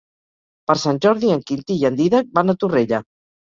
[0.71, 3.05] Per Sant Jordi en Quintí i en Dídac van a Torrella.